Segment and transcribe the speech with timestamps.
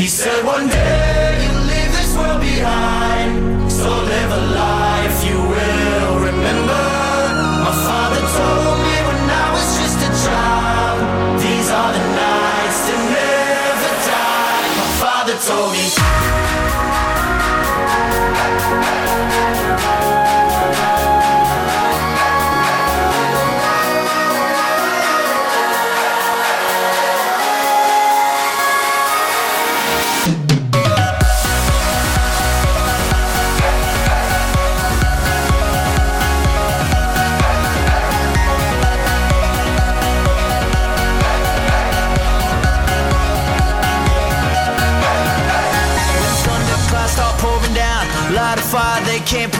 [0.00, 4.89] He said one day you'll leave this world behind, so live a life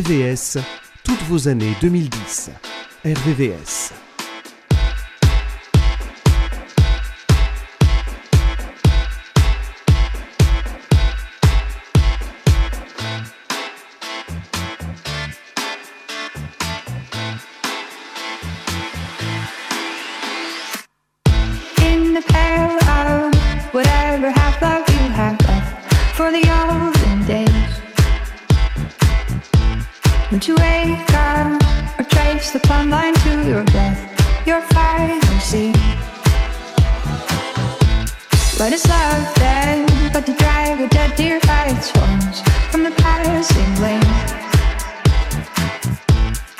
[0.00, 0.56] RVVS,
[1.04, 2.50] toutes vos années 2010.
[3.04, 3.89] RVVS.
[38.72, 43.74] Is love then but to drag a dead deer by its horns from the passing
[43.82, 44.00] lane?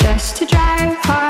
[0.01, 1.30] Just to drive harm,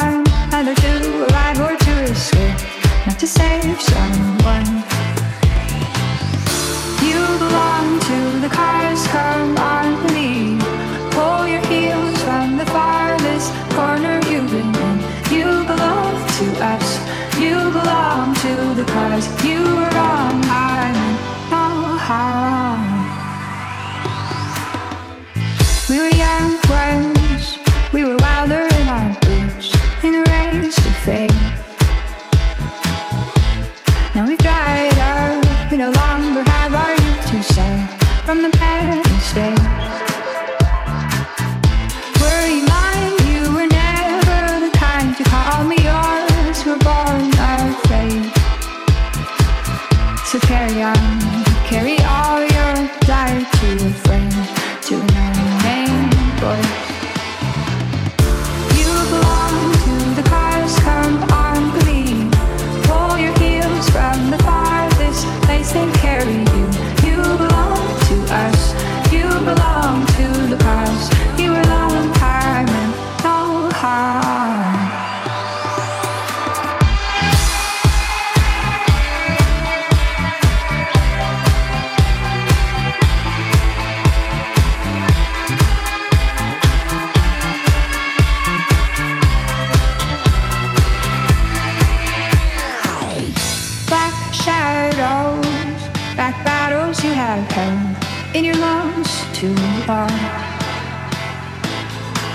[98.35, 99.55] in your lungs too
[99.89, 100.11] long.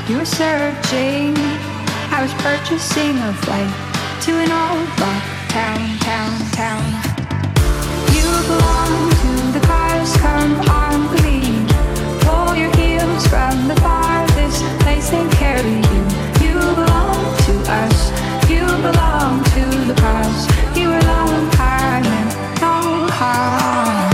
[0.07, 1.33] You were searching,
[2.11, 3.71] I was purchasing a flight
[4.23, 4.87] to an old
[5.47, 6.83] town, town, town.
[8.11, 11.71] You belong to the cars, come on please.
[12.25, 16.01] Pull your heels from the farthest place and carry you.
[16.43, 17.99] You belong to us,
[18.49, 20.77] you belong to the cars.
[20.77, 24.04] You were long time and no harm.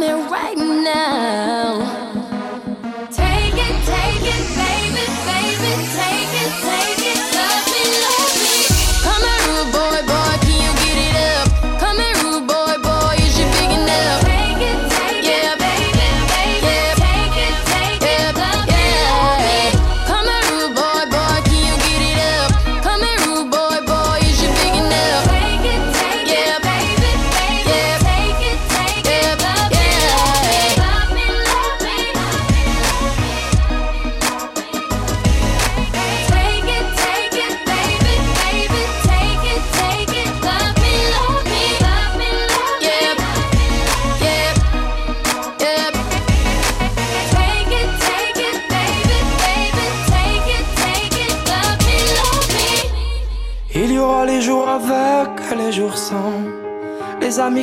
[0.00, 0.69] me right now.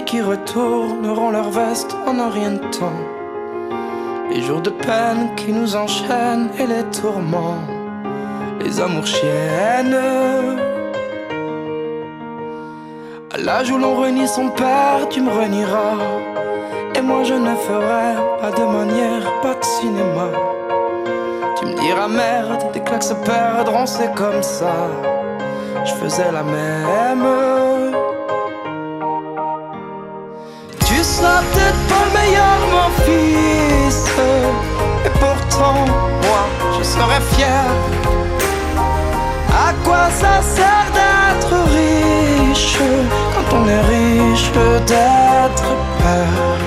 [0.08, 2.98] qui retourneront leur veste en orientant
[4.32, 7.62] les jours de peine qui nous enchaînent et les tourments,
[8.62, 9.98] les amours chiennes.
[13.34, 15.98] À l'âge où l'on renie son père, tu me renieras.
[16.96, 20.30] Et moi je ne ferai pas de manière, pas de cinéma.
[21.58, 24.76] Tu me diras merde, des claques se perdront, c'est comme ça.
[25.84, 27.47] Je faisais la même.
[31.18, 34.06] Tu seras peut-être pas le meilleur, mon fils,
[35.04, 35.86] et pourtant,
[36.22, 36.44] moi,
[36.78, 37.66] je serais fier.
[39.50, 42.78] À quoi ça sert d'être riche
[43.34, 44.52] quand on est riche
[44.86, 46.60] d'être père?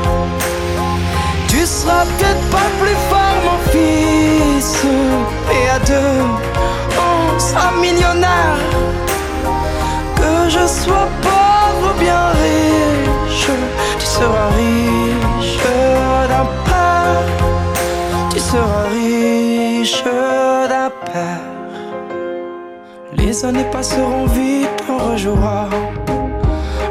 [1.47, 4.83] Tu seras peut-être pas plus fort, mon fils,
[5.52, 6.25] et à deux,
[6.99, 8.59] on sera millionnaire.
[10.16, 11.09] Que je sois
[23.30, 25.68] Les années passeront vite, on rejouera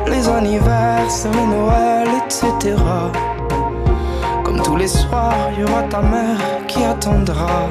[0.07, 2.77] les anniversaires, les Noëls, etc.
[4.45, 7.67] Comme tous les soirs, il y aura ta mère qui attendra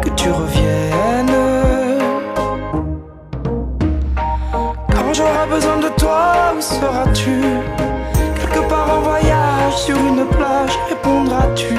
[0.00, 1.40] que tu reviennes.
[4.94, 7.40] Quand j'aurai besoin de toi, où seras-tu?
[8.36, 11.76] Quelque part en voyage, sur une plage, répondras-tu?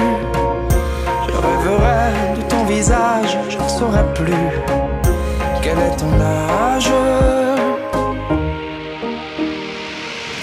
[1.28, 4.87] Je rêverai de ton visage, je ne saurai plus
[5.68, 6.90] quel est ton âge.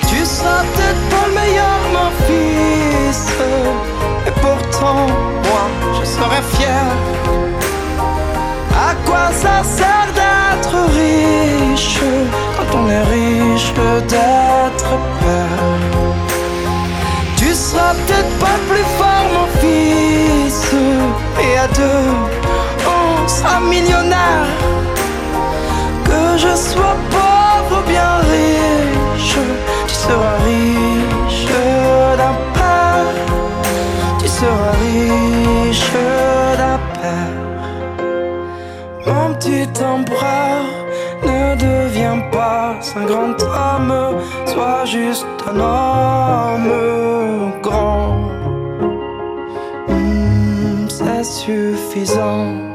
[0.07, 3.21] Tu seras peut-être pas le meilleur, mon fils,
[4.27, 5.07] et pourtant,
[5.47, 5.63] moi,
[5.99, 6.85] je serai fier.
[8.87, 11.99] À quoi ça sert d'être riche
[12.55, 13.73] quand on est riche
[14.07, 15.63] d'être père?
[17.37, 20.71] Tu seras peut-être pas plus fort, mon fils,
[21.43, 22.13] et à deux,
[22.85, 24.45] on sera millionnaire.
[26.35, 29.37] Que je sois pauvre ou bien riche,
[29.87, 31.45] tu seras riche
[32.17, 33.15] d'un père.
[34.19, 35.93] Tu seras riche
[36.59, 37.37] d'un père.
[39.07, 40.65] Mon petit empereur,
[41.23, 46.71] ne deviens pas un grand homme, sois juste un homme
[47.61, 48.17] grand.
[49.87, 52.74] Hmm, C'est suffisant.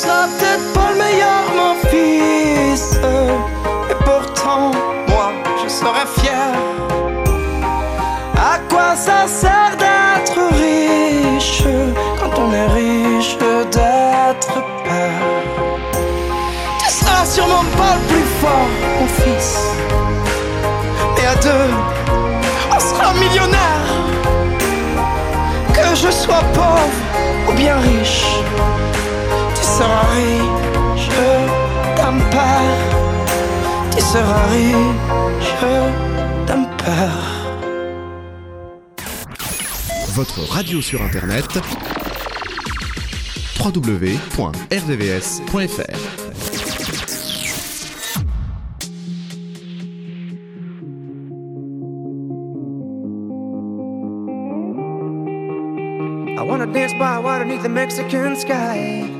[0.00, 2.98] Tu seras peut-être pas le meilleur, mon fils,
[3.90, 4.70] et pourtant,
[5.08, 5.30] moi,
[5.62, 6.54] je serai fier.
[8.34, 11.64] À quoi ça sert d'être riche
[12.18, 14.54] quand on est riche d'être
[14.84, 15.26] père?
[16.78, 19.58] Tu seras sûrement pas le plus fort, mon fils,
[21.22, 21.74] et à deux,
[22.74, 23.90] on sera millionnaire.
[25.74, 28.39] Que je sois pauvre ou bien riche
[29.80, 31.08] seras riche
[31.96, 32.80] d'un père.
[33.96, 35.62] Tu seras riche
[36.46, 37.24] d'un père.
[40.14, 41.46] Votre radio sur internet
[43.58, 44.70] www.rdvs.fr.
[56.38, 59.19] I wanna dance by water beneath the Mexican sky.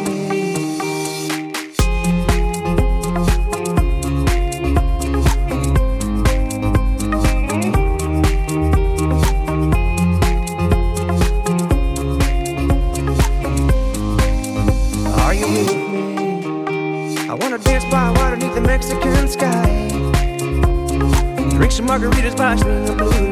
[22.41, 23.29] watch me on blue.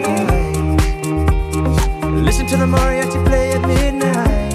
[2.27, 4.53] Listen to the mariachi play at midnight.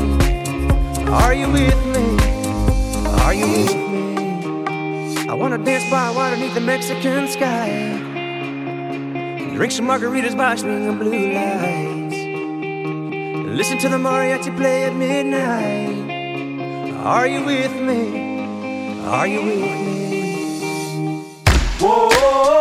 [1.08, 2.06] Are you with me?
[3.24, 4.04] Are you with me?
[5.28, 7.66] I wanna dance by water beneath the Mexican sky.
[9.56, 12.18] Drink some margaritas by swinging blue lights.
[13.58, 15.96] Listen to the mariachi play at midnight.
[17.14, 18.02] Are you with me?
[19.18, 20.04] Are you with me?
[21.80, 22.53] Whoa.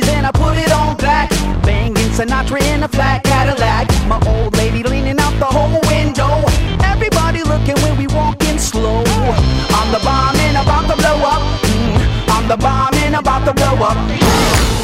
[0.00, 1.28] And I put it on black.
[1.62, 3.88] Banging Sinatra in a flat Cadillac.
[4.08, 6.44] My old lady leaning out the whole window.
[6.82, 9.04] Everybody looking when we walking slow.
[9.76, 11.42] I'm the bomb and about to blow up.
[11.62, 14.81] Mm, I'm the bomb and about to blow up.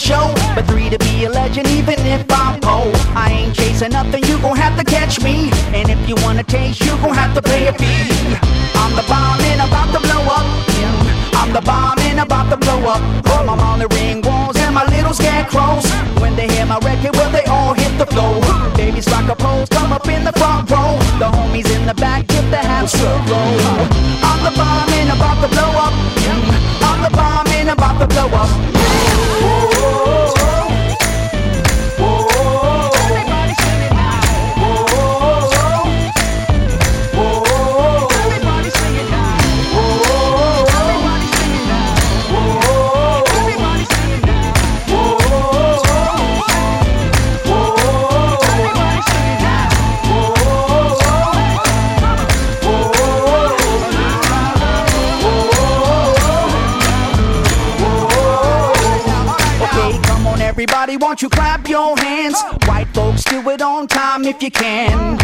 [0.00, 0.34] The show.
[0.54, 2.90] But three to be a legend, even if I'm poor.
[3.14, 5.50] I ain't chasing nothing, you gon' have to catch me.
[5.74, 8.08] And if you wanna taste, you gon' have to pay a fee.
[8.74, 10.46] I'm the bomb and about to blow up.
[11.40, 13.02] I'm the bomb and about to blow up.
[13.32, 15.86] All my Molly ring walls and my little scarecrows.
[16.20, 18.40] When they hear my record, well, they all hit the floor.
[18.76, 20.98] Babies rock a pose, come up in the front row.
[21.18, 22.92] The homies in the back get the half
[23.30, 23.56] roll.
[24.28, 25.94] I'm the bomb and about to blow up.
[26.88, 29.79] I'm the bomb and about to blow up.
[61.00, 62.40] Won't you clap your hands?
[62.66, 65.18] White folks, do it on time if you can.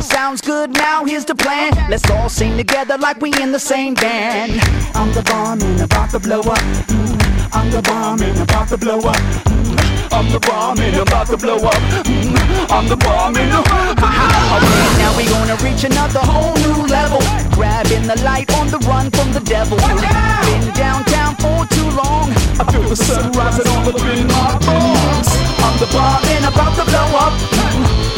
[0.00, 1.72] Sounds good, now here's the plan.
[1.90, 4.60] Let's all sing together like we in the same band.
[4.94, 6.58] I'm the bomb and about to blow up.
[6.88, 9.16] Mm, I'm the bomb and about to blow up.
[9.16, 9.75] Mm,
[10.16, 11.76] I'm the bomb and about to blow up.
[12.08, 17.20] Mm, I'm the bomb and Okay, now we gonna reach another whole new level.
[17.52, 19.76] Grabbing the light on the run from the devil.
[19.76, 22.32] Been downtown for too long.
[22.56, 25.28] I feel the sun rising all up in my bones.
[25.60, 27.34] I'm the bomb and about to blow up.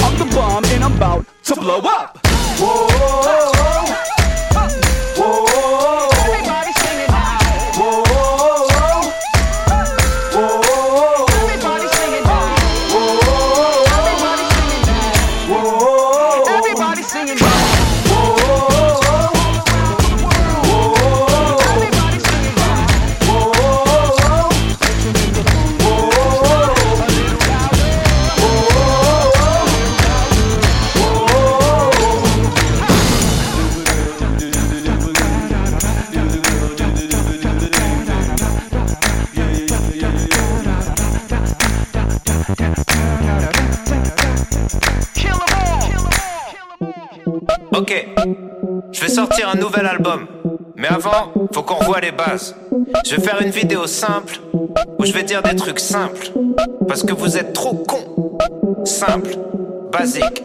[0.07, 2.21] I'm the bomb and I'm about to blow up.
[2.61, 3.58] Everybody
[49.19, 50.29] sortir un nouvel album.
[50.77, 52.55] Mais avant, faut qu'on revoie les bases.
[53.05, 54.39] Je vais faire une vidéo simple
[54.97, 56.31] où je vais dire des trucs simples.
[56.87, 58.39] Parce que vous êtes trop cons.
[58.85, 59.31] Simple,
[59.91, 60.45] basique.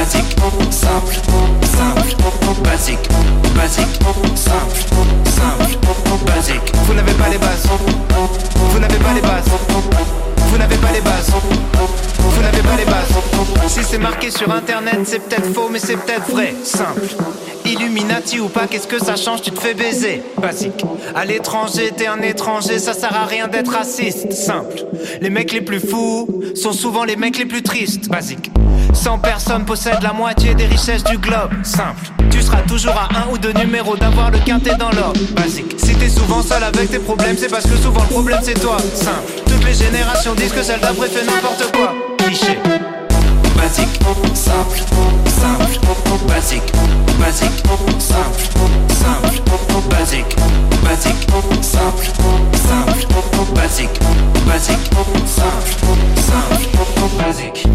[0.00, 0.34] Basique,
[0.70, 1.14] simple,
[1.62, 2.16] simple,
[2.64, 3.08] basique,
[3.54, 4.00] basique,
[4.34, 4.80] simple,
[5.26, 5.76] simple,
[6.24, 6.72] basique.
[6.86, 7.68] Vous n'avez pas les bases.
[8.56, 9.44] Vous n'avez pas les bases.
[10.38, 11.32] Vous n'avez pas les bases.
[12.18, 13.68] Vous n'avez pas les bases.
[13.68, 16.54] Si c'est marqué sur internet, c'est peut-être faux, mais c'est peut-être vrai.
[16.64, 17.02] Simple.
[17.66, 19.42] Illuminati ou pas, qu'est-ce que ça change?
[19.42, 20.22] Tu te fais baiser.
[20.40, 20.82] Basique.
[21.14, 24.32] À l'étranger, t'es un étranger, ça sert à rien d'être raciste.
[24.32, 24.86] Simple.
[25.20, 28.08] Les mecs les plus fous sont souvent les mecs les plus tristes.
[28.08, 28.50] Basique.
[28.92, 31.50] 100 personnes possèdent la moitié des richesses du globe.
[31.62, 32.10] Simple.
[32.30, 35.20] Tu seras toujours à un ou deux numéros d'avoir le quintet dans l'ordre.
[35.34, 35.74] Basique.
[35.78, 38.76] Si t'es souvent seul avec tes problèmes, c'est parce que souvent le problème c'est toi.
[38.94, 39.32] Simple.
[39.46, 41.94] Toutes les générations disent que celle d'après fait n'importe quoi.
[42.18, 42.58] Cliché.
[43.56, 44.00] Basique,
[44.34, 44.78] simple,
[45.26, 45.80] simple,
[46.26, 46.72] basique,
[47.18, 47.50] basique,
[47.98, 48.42] simple,
[48.88, 49.40] simple,
[49.90, 50.36] basique,
[50.82, 51.26] basique,
[51.60, 52.06] simple,
[52.54, 54.00] simple, basique,
[54.46, 54.90] basique,
[55.26, 55.70] simple,
[56.16, 57.66] simple, basique.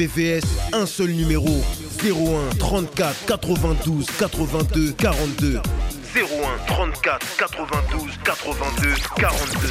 [0.00, 1.62] RVVS, un seul numéro
[2.02, 5.60] 01 34 92 82 42.
[6.14, 6.20] 01
[6.66, 9.68] 34 92 82 42.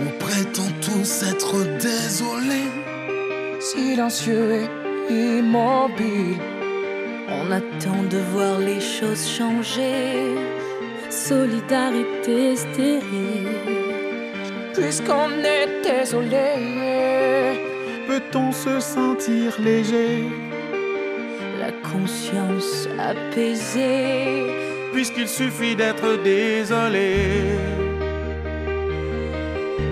[0.00, 2.68] On prétend tous être désolés.
[3.60, 4.68] Silencieux
[5.08, 6.36] et immobile,
[7.30, 10.36] On attend de voir les choses changer.
[11.08, 13.48] Solidarité stérile.
[14.74, 16.81] Puisqu'on est désolé,
[18.12, 20.24] peut-on se sentir léger?
[21.58, 24.46] La conscience apaisée.
[24.92, 27.08] Puisqu'il suffit d'être désolé.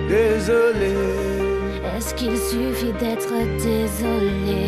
[0.08, 0.94] Désolé.
[1.96, 3.36] Est-ce qu'il suffit d'être
[3.70, 4.64] désolé?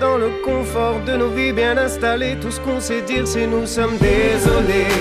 [0.00, 3.66] Dans le confort de nos vies bien installées, tout ce qu'on sait dire, c'est nous
[3.66, 4.94] sommes désolés.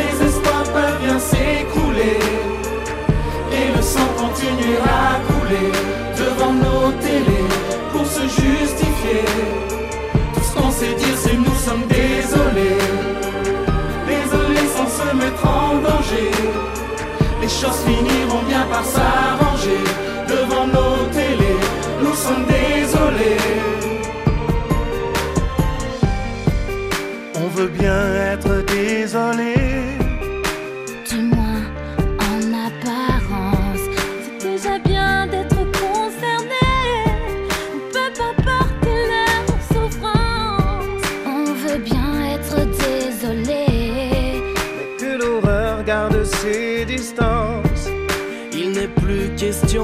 [0.00, 1.85] Les espoirs peuvent bien s'écrouler
[4.84, 5.70] à couler
[6.16, 7.48] devant nos télés
[7.92, 9.24] pour se justifier.
[10.34, 12.78] Tout ce qu'on sait dire, c'est nous sommes désolés.
[14.06, 16.30] Désolés sans se mettre en danger.
[17.40, 19.82] Les choses finiront bien par s'arranger
[20.28, 21.60] devant nos télés.
[22.02, 23.40] Nous sommes désolés.
[27.42, 28.00] On veut bien
[28.32, 29.45] être désolé.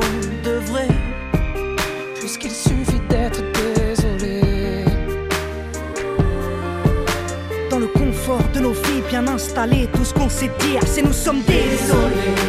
[0.01, 0.89] De vrai,
[2.19, 4.85] puisqu'il suffit d'être désolé.
[7.71, 11.13] Dans le confort de nos vies bien installées, tout ce qu'on sait dire, c'est nous
[11.13, 12.42] sommes désolés.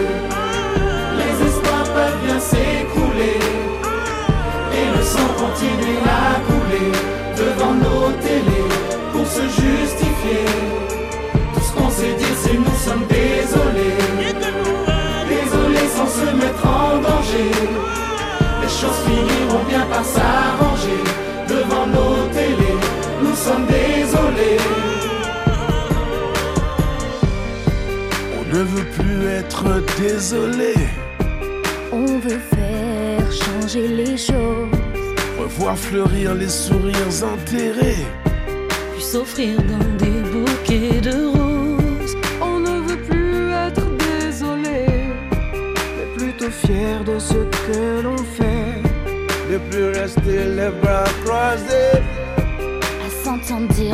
[28.53, 29.65] Ne veut plus être
[29.99, 30.75] désolé.
[31.91, 34.69] On veut faire changer les choses.
[35.39, 38.05] Revoir fleurir les sourires enterrés.
[38.93, 42.15] Puis s'offrir dans des bouquets de roses.
[42.41, 44.85] On ne veut plus être désolé,
[45.95, 48.81] mais plutôt fier de ce que l'on fait.
[49.49, 52.01] Ne plus rester les bras croisés.
[53.05, 53.92] À s'entendre dire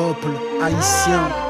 [0.00, 0.32] peuple
[0.62, 1.49] haïtien.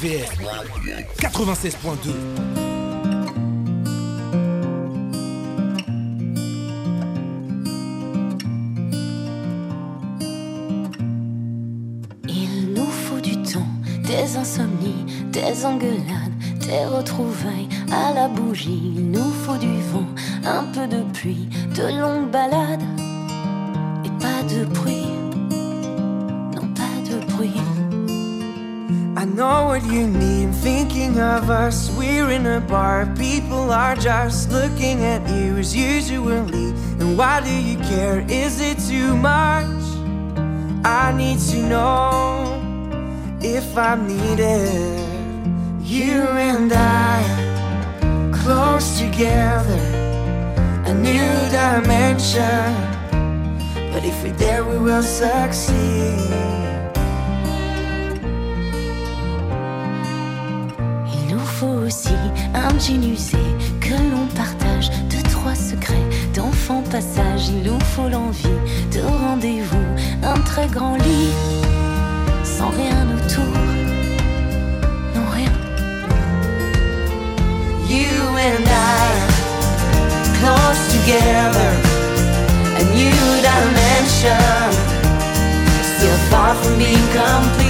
[0.00, 0.30] RVVS
[1.20, 2.69] 96.2.
[29.90, 31.90] you mean, thinking of us.
[31.96, 36.70] We're in a bar, people are just looking at you as usually.
[37.00, 38.20] And why do you care?
[38.28, 39.66] Is it too much?
[40.84, 42.60] I need to know
[43.42, 45.00] if I'm needed.
[45.82, 49.82] You and I, close together,
[50.86, 52.74] a new dimension.
[53.92, 56.49] But if we're there, we will succeed.
[62.80, 67.48] Que l'on partage, deux, trois secrets d'enfants passage.
[67.48, 68.56] Il nous faut l'envie
[68.90, 69.84] de rendez-vous,
[70.22, 71.28] un très grand lit,
[72.42, 73.54] sans rien autour.
[75.14, 75.52] Non, rien.
[77.86, 78.08] You
[78.48, 79.10] and I,
[80.40, 81.72] close together,
[82.78, 84.72] a new dimension.
[85.82, 87.69] Still far from being complete.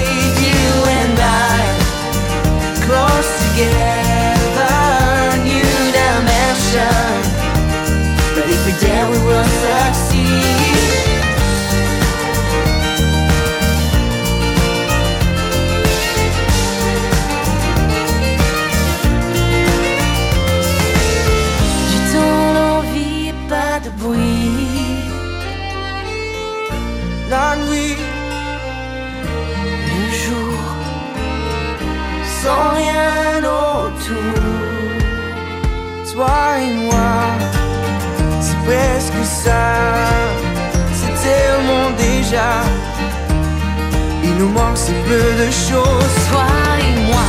[44.50, 46.16] Manque si peu de choses.
[46.30, 46.46] Toi
[46.86, 47.28] et moi,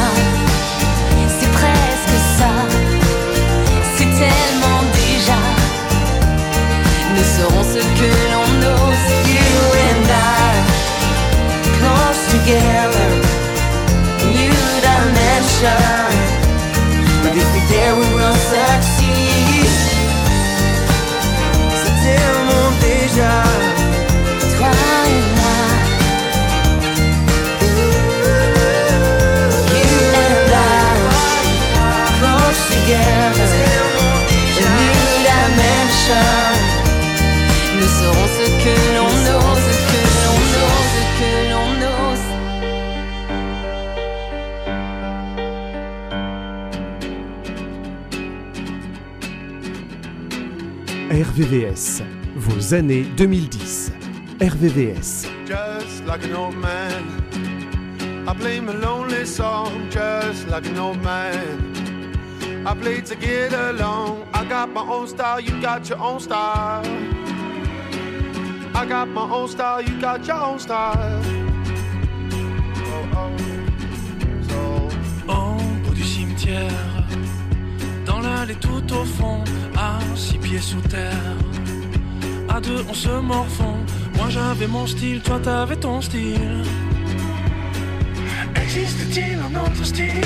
[1.39, 2.51] c'est presque ça.
[3.95, 5.41] C'est tellement déjà.
[7.15, 8.20] Nous serons ce que
[51.11, 52.03] RVVS,
[52.37, 53.91] vos années 2010.
[54.39, 55.27] RVVS.
[55.45, 57.03] just like an old man.
[58.25, 62.15] I play my lonely song just like an old man.
[62.65, 64.25] I play to get along.
[64.33, 66.85] I got my own style, you got your own style.
[68.73, 71.40] I got my own style, you got your own style.
[78.41, 79.43] L'allée tout au fond,
[79.77, 81.35] à six pieds sous terre.
[82.49, 83.77] À deux, on se morfond.
[84.17, 86.63] Moi j'avais mon style, toi t'avais ton style.
[88.55, 90.25] Existe-t-il un autre style?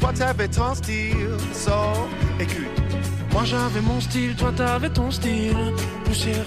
[0.00, 1.36] Toi t'avais ton style.
[1.52, 1.70] So,
[2.40, 2.66] écoute.
[3.32, 5.56] Moi j'avais mon style, toi t'avais ton style.
[6.04, 6.46] Poussière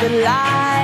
[0.00, 0.79] the light.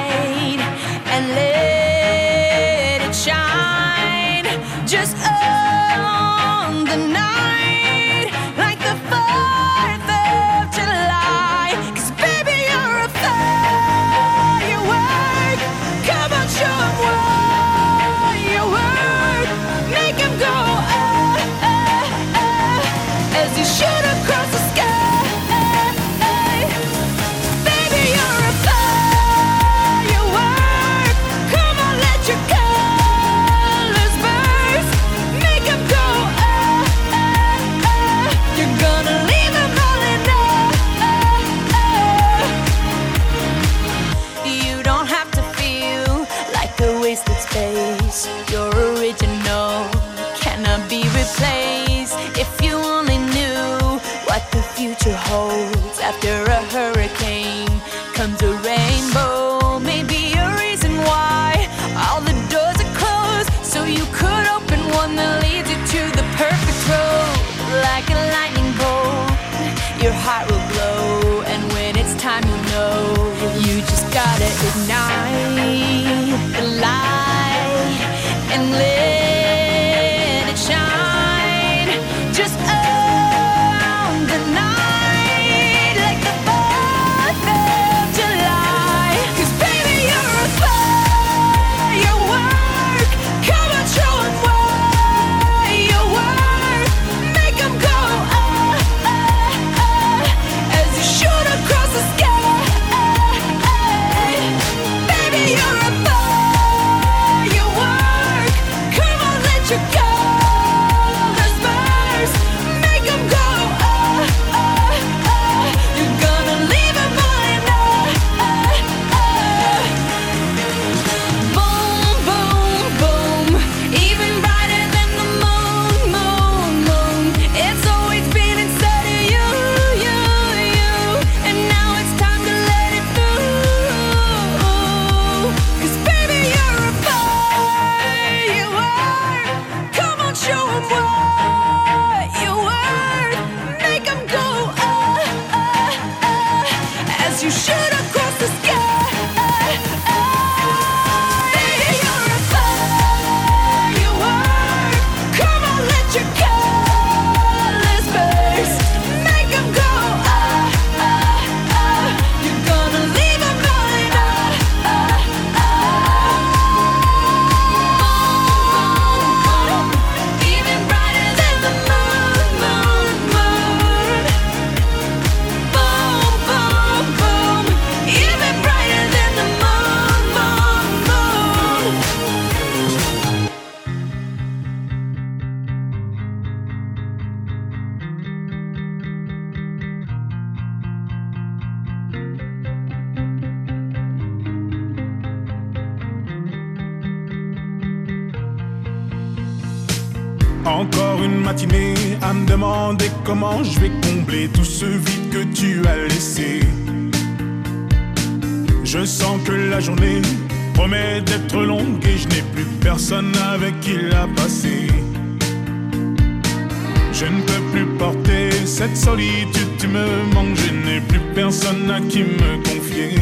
[218.87, 223.18] cette solitude, tu me manques, je n'ai plus personne à qui me confier.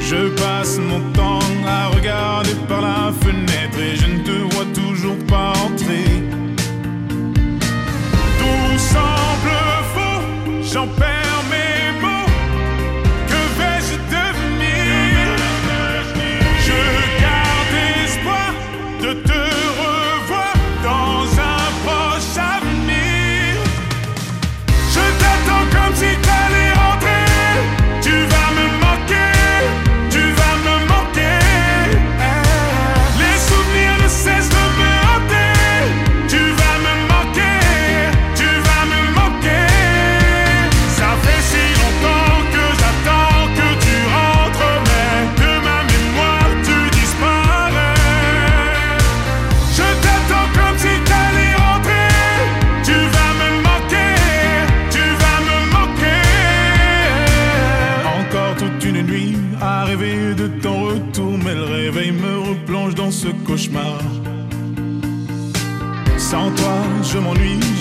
[0.00, 5.18] Je passe mon temps à regarder par la fenêtre et je ne te vois toujours
[5.26, 6.04] pas entrer.
[8.38, 9.56] Tout semble
[9.94, 10.22] faux,
[10.72, 12.07] j'en perds mes mots.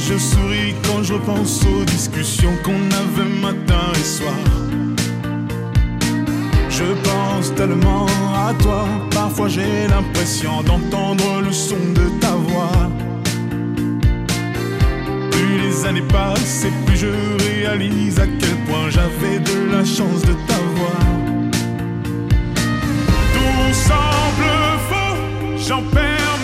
[0.08, 4.34] je souris quand je repense aux discussions qu'on avait matin et soir.
[6.70, 12.90] Je pense tellement à toi, parfois j'ai l'impression d'entendre le son de ta voix.
[15.32, 17.12] Plus les années passent et plus je
[17.50, 21.02] réalise à quel point j'avais de la chance de t'avoir.
[23.34, 24.52] Tout semble
[24.90, 25.18] faux,
[25.68, 26.37] j'en perds.